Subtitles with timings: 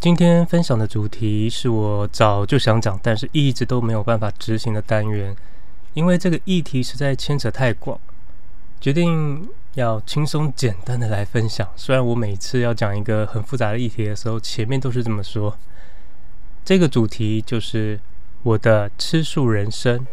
[0.00, 5.34] 今天分享的主题是我早就想讲，但是一直都没有办法执行的单元，
[5.92, 7.98] 因为这个议题实在牵扯太广，
[8.80, 11.68] 决定要轻松简单的来分享。
[11.74, 15.58] 虽然我每次要讲一个很复杂的议题的时候，前面都是这么说。
[16.64, 17.98] 这个主题就是
[18.44, 20.06] 我的吃素人生。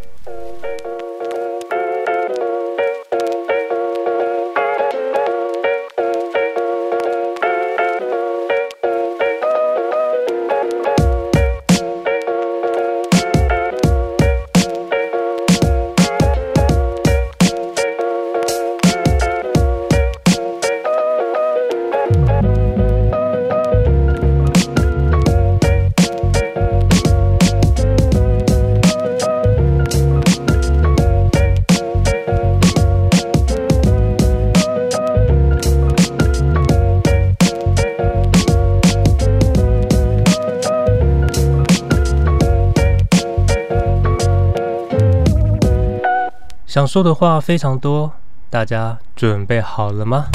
[46.86, 48.14] 想说的话非常多，
[48.48, 50.28] 大家准备好了吗？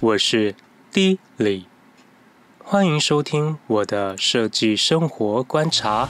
[0.00, 0.54] 我是
[0.92, 1.71] D 李。
[2.72, 6.08] 欢迎收听我的设计生活观察。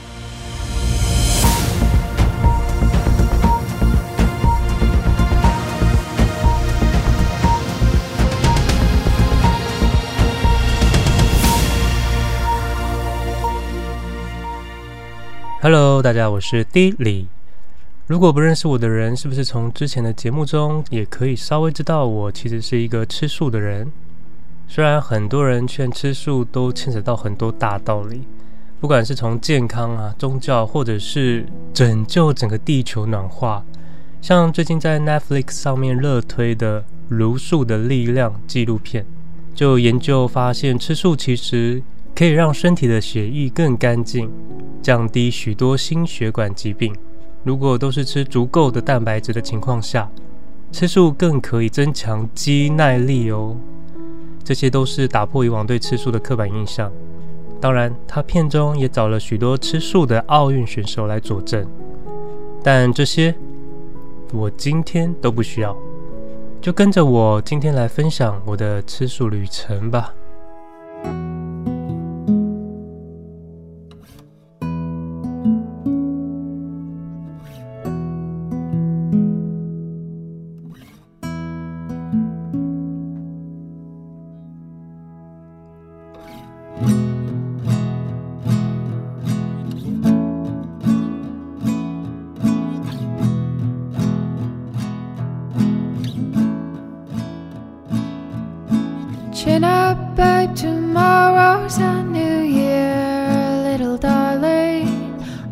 [15.61, 17.27] Hello，大家，我是 D 李。
[18.07, 23.91] 如果不认识我的人，是不是从之前的节目中也可以稍微知道我其实是一个吃素的人？
[24.75, 28.23] 虽然很多人劝吃素都牵扯到很多大道理，
[28.79, 33.63] 不管是从健康啊、宗教，或者是拯救整个地球暖化，
[34.19, 39.05] 像最近在 Netflix 上面热推的《茹素的力量》纪录片，
[39.53, 41.83] 就研究发现吃素其实
[42.15, 44.27] 可以让身体的血液更干净，
[44.81, 46.95] 降低许多心血管疾病。
[47.43, 50.09] 如果都是吃足够的蛋白质的情况下，
[50.71, 53.55] 吃素更可以增强肌耐力哦。
[54.43, 56.91] 这些都是打破以往对吃素的刻板印象。
[57.61, 61.65] 当然，他片中也找了许多吃素的奥运选手来佐证。
[62.61, 63.33] 但这些
[64.33, 65.73] 我今天都不需要，
[66.61, 70.13] 就跟着我今天来分享我的吃素旅程吧。
[101.83, 102.95] a new year,
[103.69, 104.87] little darling.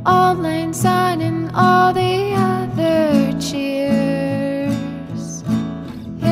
[0.06, 5.24] All lane sign and all the other cheers.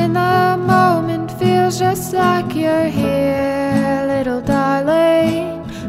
[0.00, 5.46] In the moment feels just like you're here, little darling.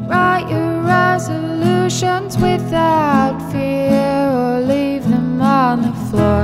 [0.10, 6.42] Write your resolutions without fear or leave them on the floor.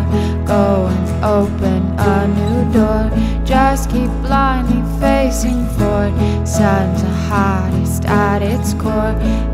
[0.56, 1.08] Go and
[1.38, 1.82] open
[2.14, 3.04] a new door.
[3.46, 6.14] Just keep blindly facing forward.
[6.48, 9.47] sunshine hottest at its core.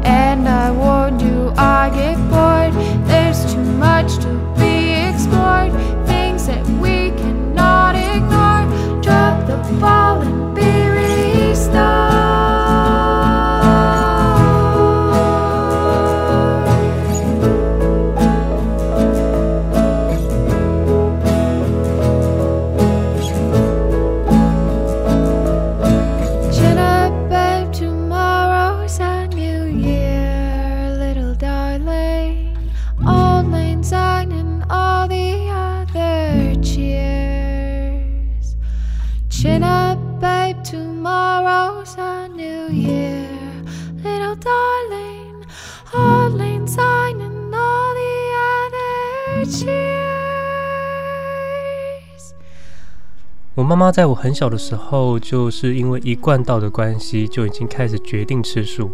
[53.56, 58.92] 我妈妈在我很小的时候，就是因为一贯道的关系，就已经开始决定吃素，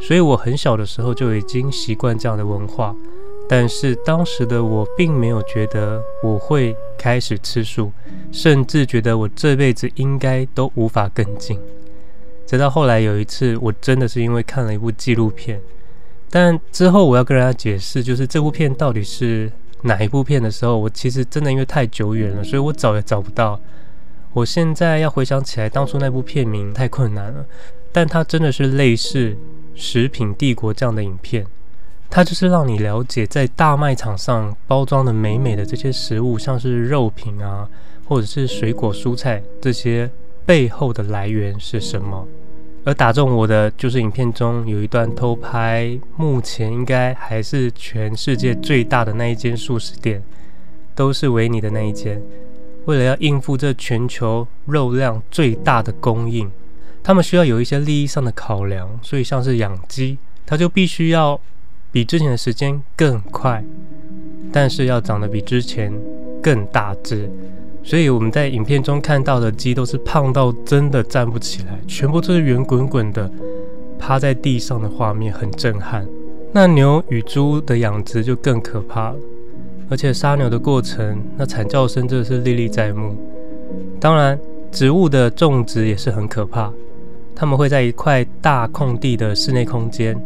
[0.00, 2.96] 所以我很小的时候就已经习惯这样的文化。
[3.48, 7.92] 但是当时的我并没有觉得我会开始吃素，
[8.32, 11.56] 甚至觉得我这辈子应该都无法更进。
[12.44, 15.60] 直到后来有一次，我真的是因为看了一部纪录片，
[16.28, 19.52] 但之后我要跟大家解释，就是这部片到底是
[19.82, 23.60] 哪一部片的时候，我其实真的因为太久远了，所以我找也找不到。
[24.32, 27.44] 我现在要回想起来，当初那部片名太困难了，
[27.92, 29.30] 但它真的是类似
[29.74, 31.46] 《食品帝国》这样的影片。
[32.08, 37.68] 它就是让你了解，在大卖场上包装的美美的这些食物，像是肉品啊，
[38.06, 40.10] 或者是水果蔬菜，这些
[40.44, 42.26] 背后的来源是什么。
[42.84, 50.22] 而打中我的，就是影片中有一段偷拍，目前应该还是全世界最大的那一间素食店，
[50.94, 52.20] 都是维尼的那一间。
[52.84, 56.50] 为了要应付这全球肉量最大的供应，
[57.02, 61.40] 他们需要有一些利益上的考量，所以像是养鸡，它就必须要。
[61.94, 63.62] 比之前的时间更快，
[64.50, 65.92] 但是要长得比之前
[66.42, 67.30] 更大只，
[67.84, 73.30] 所以我们在影片中看到的鸡都是胖到真的站不起来，全部都是圆滚滚的
[73.98, 76.08] 趴在地上的画面，很震撼。
[76.52, 79.16] 那牛与猪的养殖就更可怕了，
[79.92, 83.14] 而且杀牛的过程，那惨叫声真的是历历在目。
[84.00, 84.40] 当然，
[84.70, 86.72] 植物的种植也是很可怕，
[87.34, 90.18] 他们会在一块大空地的室内空间。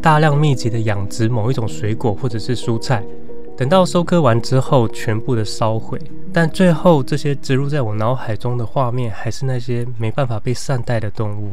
[0.00, 3.04] 大量密集的养殖某一种水果或者是蔬菜，
[3.58, 6.00] 等到收割完之后，全部的烧毁。
[6.32, 11.50] 但最后这些植入在我脑海中的画面，还是那些没办法被善待的动物。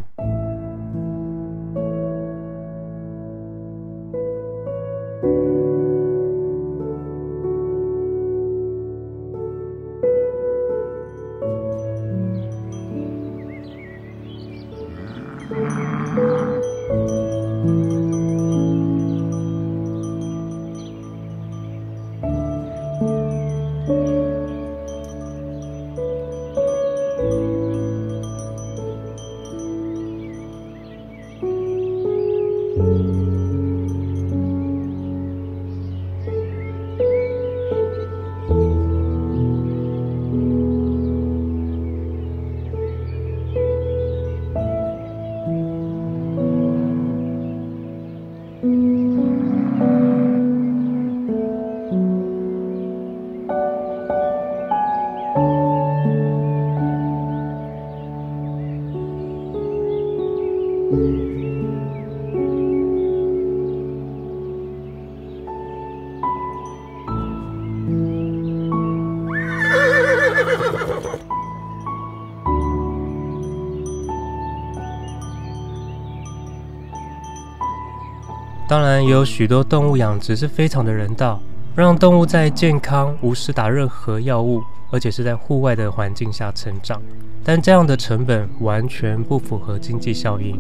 [78.78, 81.42] 当然，也有许多动物养殖是非常的人道，
[81.76, 87.02] 让动物在健康、无施打任何药物，而且是在户外的环境下成长。
[87.44, 90.60] 但这样的成本完全不符合经济效应，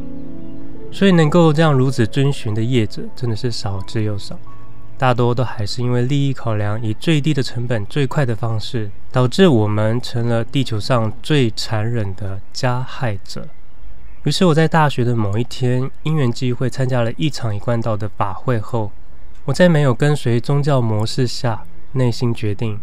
[0.91, 4.35] 所以能够这样如此遵循的业者真的是少之又少，
[4.97, 13.47] 大多都还是因为利益考量，以最低的成本、最快的方式，导致我们成了地球上最残忍的加害者。
[14.27, 18.91] 于是我在大学的某一天，因缘际会参加了一场一贯道的法会后，
[19.45, 21.63] 我在没有跟随宗教模式下，
[21.93, 22.77] 内心决定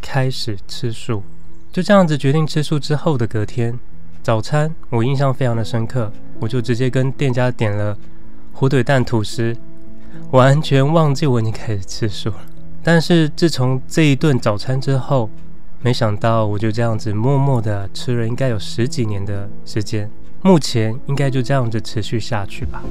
[0.00, 1.24] 开始吃素。
[1.72, 3.76] 就这样子决定吃素之后的隔天
[4.22, 7.98] 早餐，我印象非常的深刻，我就直接跟店家点了
[8.52, 9.56] 火腿蛋吐司，
[10.30, 12.36] 完全忘记我已经开始吃素了。
[12.84, 15.28] 但是自从这一顿早餐之后，
[15.82, 20.08] 没想到我就这样子默默的吃了应该有十几年的时间。
[20.42, 22.82] 目前应该就这样子持续下去吧。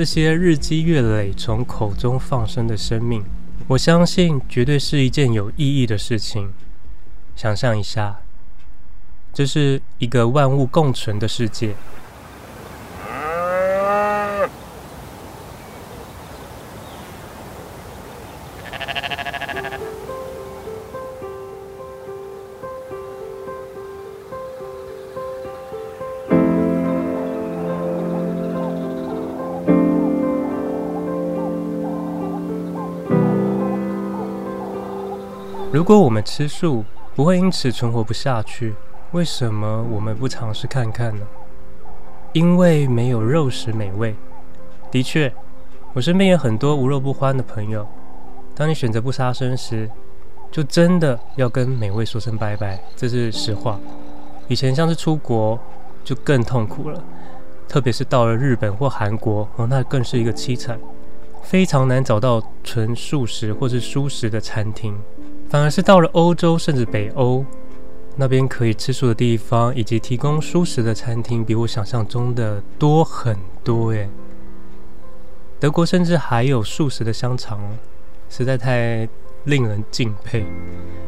[0.00, 3.22] 这些日积月累从口中放生的生命，
[3.66, 6.54] 我相信绝对是一件有意义的事情。
[7.36, 8.22] 想象一下，
[9.30, 11.74] 这是一个万物共存的世界。
[35.80, 36.84] 如果我们吃素
[37.14, 38.74] 不会因此存活不下去，
[39.12, 41.26] 为什么我们不尝试看看呢？
[42.34, 44.14] 因为没有肉食美味。
[44.90, 45.32] 的确，
[45.94, 47.88] 我身边有很多无肉不欢的朋友。
[48.54, 49.88] 当你选择不杀生时，
[50.50, 53.80] 就真的要跟美味说声拜拜，这是实话。
[54.48, 55.58] 以前像是出国，
[56.04, 57.02] 就更痛苦了，
[57.66, 60.78] 特别是到了日本或韩国，哦，那更是一个凄惨，
[61.42, 64.94] 非常难找到纯素食或是蔬食的餐厅。
[65.50, 67.44] 反而是到了欧洲甚至北欧，
[68.14, 74.08] 那边可以吃素的地方以及提供素食的餐厅，比我想象中的多很多耶。
[75.58, 77.58] 德国甚至还有素食的香肠，
[78.28, 79.08] 实在太
[79.44, 80.46] 令人敬佩。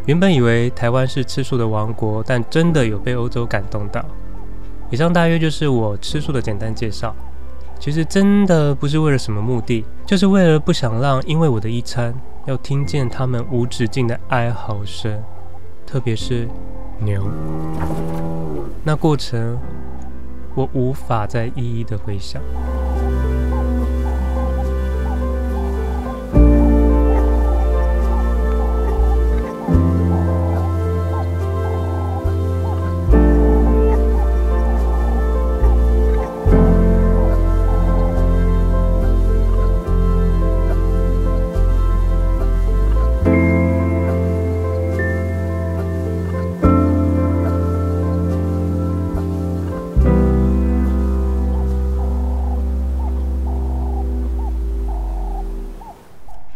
[0.06, 4.04] 原本以为台湾是吃素的王国，但真的有被欧洲感动到。
[4.90, 7.14] 以上大约就是我吃素的简单介绍。
[7.78, 12.12] 其实真的不是为了什么目的，就是为了不想让因为我的一餐
[12.46, 15.22] 要听见他们无止境的哀嚎声，
[15.86, 16.48] 特别是
[16.98, 17.22] 牛。
[18.84, 19.58] 那过程
[20.54, 22.42] 我无法再一一的回想。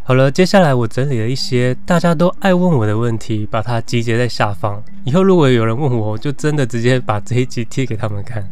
[0.08, 4.80] 好了，接下来我整理了一些大家都爱问我的问题，把它集结在下方。
[5.02, 8.48] 以后如果有人问我，我就真的直接把这一集贴给他们看。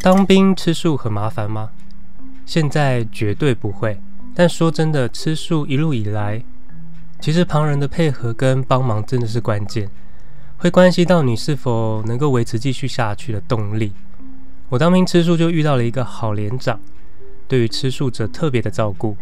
[0.00, 1.70] 当兵吃素很麻烦吗？
[2.46, 4.00] 现在绝对不会。
[4.32, 6.40] 但说真的，吃素一路以来，
[7.18, 9.90] 其实旁人的配合跟帮忙真的是关键，
[10.58, 13.92] 会关系到你是否能够维持继续下去的动力。
[14.68, 16.78] 我当兵吃素就遇到了一个好连长，
[17.48, 19.16] 对于吃素者特别的照顾。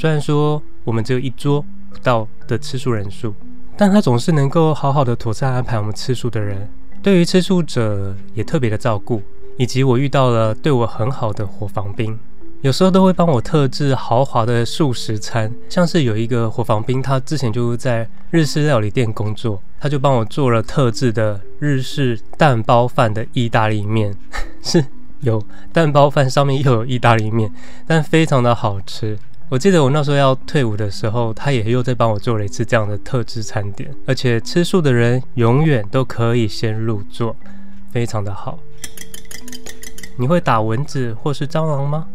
[0.00, 3.34] 虽然说我们只有一桌不到的吃素人数，
[3.76, 6.66] 但他总是能够好好的妥善安排我们吃素的人。
[7.02, 9.20] 对于吃素者也特别的照顾，
[9.58, 12.18] 以及我遇到了对我很好的伙房兵，
[12.62, 15.52] 有时候都会帮我特制豪华的素食餐。
[15.68, 24.16] 像是有一个伙房兵，他之前就在日式料理店工作，他就帮我做了特制的日式蛋包饭的意大利面，
[24.64, 24.82] 是
[25.20, 27.52] 有蛋包饭上面又有意大利面，
[27.86, 29.18] 但非常的好吃。
[29.50, 37.34] 我记得我那时候要退伍的时候，他也又在帮我做了一次这样的特制餐点，而且吃素的人永远都可以先入座，
[37.90, 38.60] 非常的好。
[40.16, 42.06] 你会打蚊子或是蟑螂吗？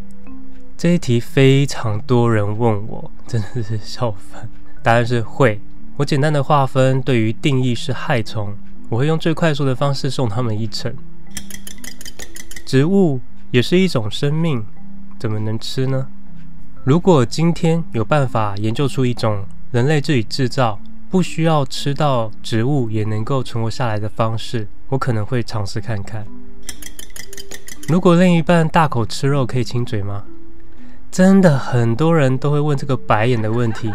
[0.77, 4.49] 这一题非常多人问我，真的是 笑翻。
[4.81, 5.59] 答案是会。
[5.97, 8.55] 我简单的划分，对于定义是害虫，
[8.87, 10.95] 我会用最快速的方式送他们一程。
[12.65, 13.19] 植物
[13.51, 14.65] 也是一种生命，
[15.19, 16.07] 怎么能吃呢？
[16.85, 26.27] 如果今天有办法研究出一种人类自己制造、不需要吃到植物也能够存活下来的方式，我可能会尝试看看。
[27.87, 30.25] 如果另一半大口吃肉，可以亲嘴吗？
[31.11, 33.91] 真的很多人都会问这个白眼的问题，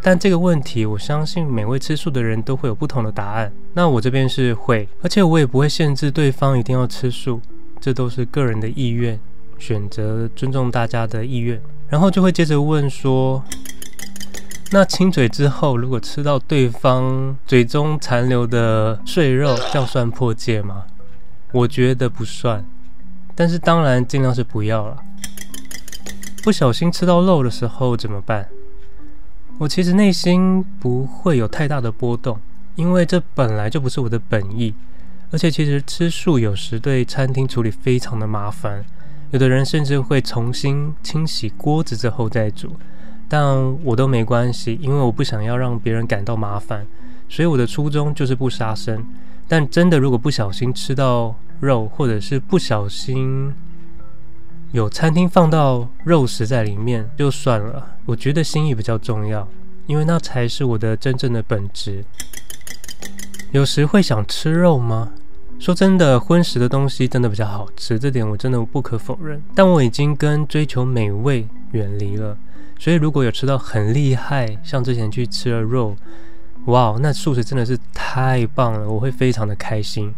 [0.00, 3.52] 但这个问题我相信每位吃素的人都会有不同的答案。
[3.74, 7.42] 那我这边是会，而且我也不会限制对方一定要吃素，
[7.78, 9.20] 这都是个人的意愿，
[9.58, 11.60] 选择尊重大家的意愿。
[11.88, 13.42] 然后就会接着问说
[14.72, 20.84] ：“那亲嘴之后，如果吃到对方嘴中残留的碎肉，这样算破戒吗？”
[21.52, 22.62] 我觉得不算，
[23.34, 25.02] 但是当然尽量是不要了。
[26.42, 28.48] 不小心吃到肉的时候怎么办？
[29.56, 32.38] 我其实内心不会有太大的波动，
[32.76, 34.74] 因为这本来就不是我的本意，
[35.30, 38.84] 而且其实吃素有时对餐厅处理非常的麻烦。
[39.30, 42.76] 有的人甚至会重新清洗锅子之后再煮，
[43.28, 46.86] 但我都没关系，因为我不想要让别人感到麻烦，
[47.28, 49.04] 所以我的初衷就是不杀生。
[49.46, 53.52] 但真的如果不小心吃到肉，或者是不小心
[54.72, 57.96] 有餐厅放到肉食在里面，就算了。
[58.06, 59.46] 我觉得心意比较重要，
[59.86, 62.04] 因为那才是我的真正的本质。
[63.52, 65.10] 有时会想吃肉吗？
[65.58, 69.42] 说真的，荤食的东西真的比较好吃，这点我真的不可否认。
[69.54, 72.38] 但我已经跟追求美味远离了，
[72.78, 75.96] 所以如果有吃到很厉害，像之前去吃了肉，
[76.66, 80.14] 哇，那素食真的是太棒了，我会非常的开心。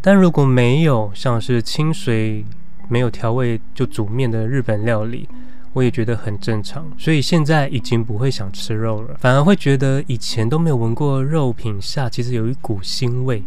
[0.00, 2.44] 但如果没有，像是清水
[2.88, 5.28] 没有调味就煮面的日本料理，
[5.74, 13.44] 我也觉得很正常，所以现在已经不会想吃肉了，反而会觉得以前都没有闻过肉品下其实有一股腥味，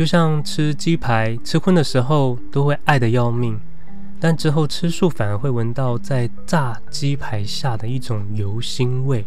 [0.00, 3.60] 就像吃鸡排、吃荤的时候都会爱得要命，
[4.18, 9.26] 但之后吃素反而会闻到在炸鸡排下的一种油腥味。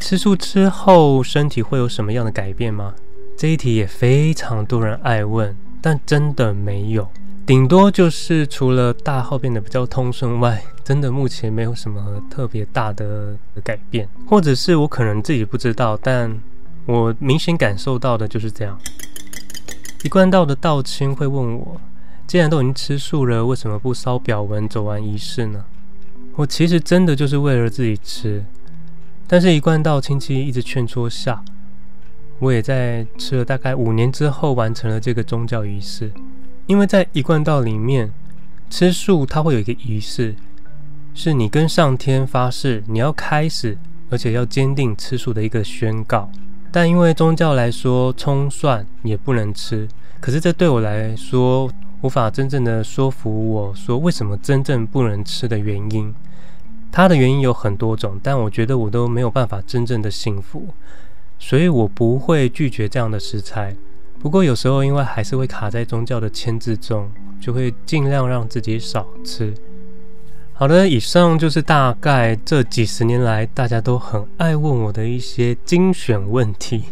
[0.00, 2.94] 吃素之后身体会有什么样的改变吗？
[3.36, 7.06] 这一题也非常多人爱问，但真的没有。
[7.44, 16.34] 顶多就是除了大号变得比较通顺外，真的目前没有什么特别大的改变，或者是我可能自己不知道，但
[16.86, 18.80] 我明显感受到的就是这样。
[20.04, 21.80] 一贯道的道亲会问我，
[22.26, 25.64] 既然都已经吃素了，为什么不烧表文走完仪式呢？
[26.36, 28.44] 我其实真的就是为了自己吃，
[29.26, 31.42] 但是一贯道亲戚一直劝说下，
[32.38, 36.12] 我也在吃了大概五年之后完成了这个宗教仪式。
[36.66, 38.12] 因为在一贯道里面
[38.70, 40.36] 吃素，它会有一个仪式，
[41.12, 43.76] 是你跟上天发誓，你要开始，
[44.10, 46.30] 而且要坚定吃素的一个宣告。
[46.78, 49.88] 但因为宗教来说，葱蒜也不能吃，
[50.20, 51.68] 可是这对我来说
[52.02, 56.14] 无法真正的说服我说为什么真正不能吃的原因。
[56.92, 60.68] 它的原因有很多种，但我觉得我都没有办法真正的信服，
[61.36, 63.74] 所以我不会拒绝这样的食材。
[64.20, 69.52] 不过有时候因为还是会卡在宗教的签字中，就会尽量让自己少吃。
[70.60, 76.82] 好的，以上就是大概这几十年来大家都很爱问我的一些精选问题。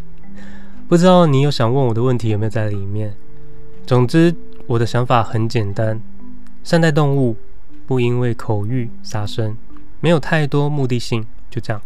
[0.87, 3.13] 不知道你有想问我的问题有没有在里面？
[3.85, 4.33] 总之，
[4.69, 6.01] 我的想法很简单：
[6.63, 7.35] 善待动物，
[7.89, 9.57] 不因为口欲杀生，
[9.99, 11.83] 没有太多目的性，就这样。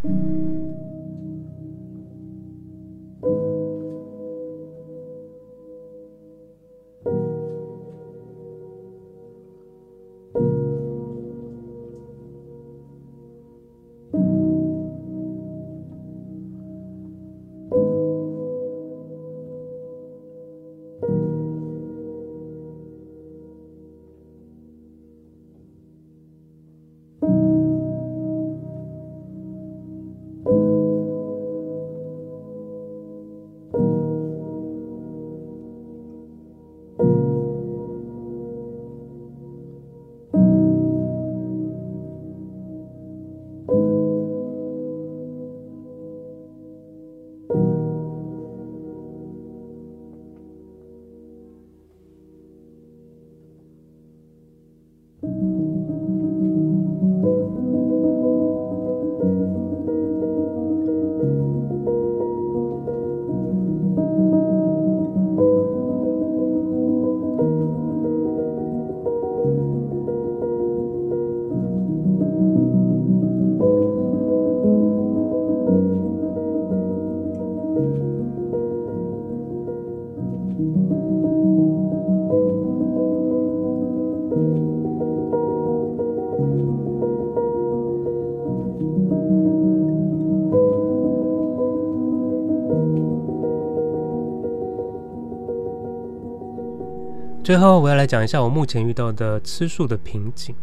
[97.42, 100.54] 最后，我要来讲一下我目前遇到的吃素的瓶颈，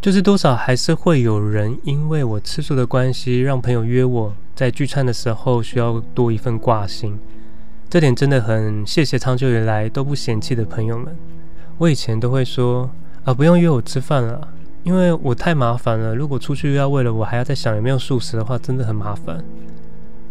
[0.00, 7.18] 就是多少还是会有人因为我吃素的关系，让朋友约我在聚餐的时候需要多一份挂心。
[7.90, 11.14] 这点真的很谢谢长久以来都不嫌弃的朋友们。
[11.78, 12.88] 我以前都会说
[13.24, 14.48] 啊，不用约我吃饭了，
[14.84, 16.14] 因为我太麻烦了。
[16.14, 19.44] 如果出去要为了我还要再想有没有素食的话，真的很麻烦。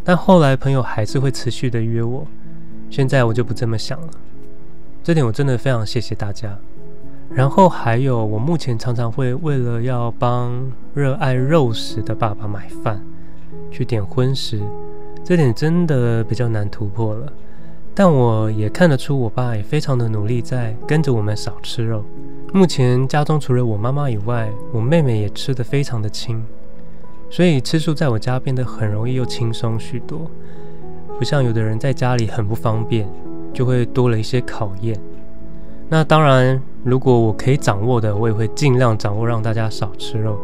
[0.06, 2.26] 但后来朋友还是会持续的约我，
[2.90, 4.08] 现在我就不这么想了。
[5.04, 6.58] 这点我真的非常谢谢大家。
[7.30, 13.04] 然后还有，我目前常常会为了要帮热爱肉食的爸爸买饭，
[13.70, 14.62] 去点荤食，
[15.24, 17.34] 这点真的比较难突破了。
[17.94, 22.06] 但我也看得出，我爸也非常的努力，在跟着我们少吃肉。
[22.54, 26.42] 目前家中除了我妈妈以外，我妹妹也吃得非常的轻，
[27.30, 30.32] 所以吃素在我家变得很容易又轻松许多，
[31.18, 33.10] 不像有的人在家里很不方便。
[33.54, 35.00] 就会多了一些考验。
[35.90, 40.38] 那当然，如果我可以掌握的，我也会尽量掌握，让大家少吃肉。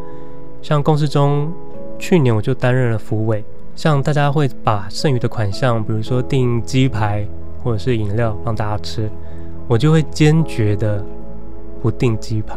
[0.62, 1.52] 像公司中，
[1.98, 3.44] 去年我就担任了副委，
[3.74, 7.26] 像大家会把剩余的款项，比如说订鸡排
[7.62, 9.10] 或者是饮料让大家吃，
[9.66, 11.04] 我就会坚决的
[11.82, 12.56] 不订鸡排，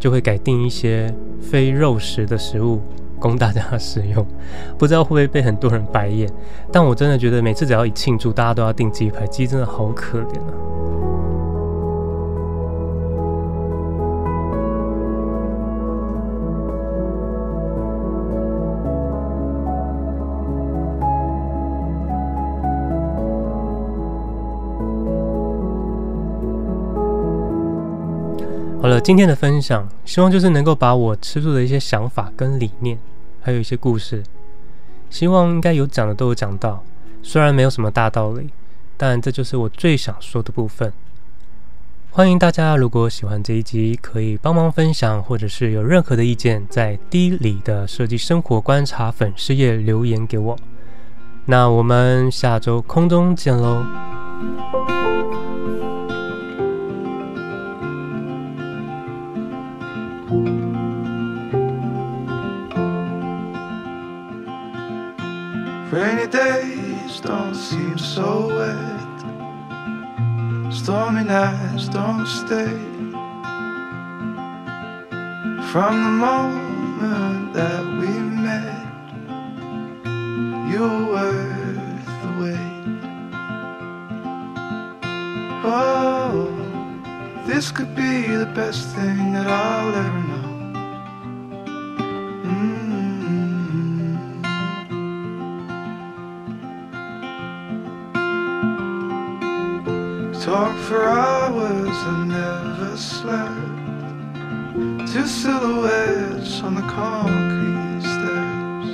[0.00, 2.80] 就会改订一些非肉食的食物。
[3.24, 4.26] 供大家使用，
[4.76, 6.30] 不知道会不会被很多人白眼。
[6.70, 10.52] 但我真的觉得每次只要一庆祝，大家都要订鸡排，鸡真的好可怜啊。
[28.82, 32.98] 好了，今天的分享，希望就是能够把我吃素的一些想法跟理念，
[33.44, 34.22] 还有一些故事，
[35.10, 36.82] 希望应该有讲的都有讲到。
[37.22, 38.48] 虽然没有什么大道理，
[38.96, 40.90] 但这就是我最想说的部分。
[42.10, 50.56] 欢迎大家，如果喜欢这一集，可以帮忙分享，或者是有任何的意见，在 D 里的设计生活观察粉丝页留言给我。
[51.44, 53.84] 那我们下周空中见喽。
[65.94, 69.14] Rainy days don't seem so wet.
[70.72, 72.76] Stormy nights don't stay.
[75.70, 78.08] From the moment that we
[78.48, 78.86] met,
[80.68, 82.84] you were worth the wait.
[85.64, 86.50] Oh,
[87.46, 90.53] this could be the best thing that I'll ever know.
[100.64, 103.52] Talk for hours and never slept.
[105.12, 108.88] Two silhouettes on the concrete steps.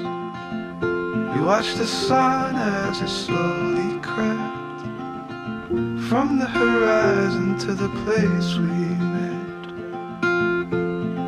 [1.33, 4.83] We watched the sun as it slowly crept
[6.09, 9.71] from the horizon to the place we met.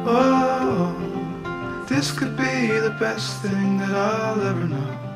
[0.09, 0.93] Oh,
[1.89, 5.12] this could be the best thing that I'll ever know.